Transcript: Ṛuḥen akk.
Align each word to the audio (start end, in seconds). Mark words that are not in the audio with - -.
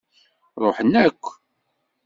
Ṛuḥen 0.63 0.91
akk. 1.05 1.25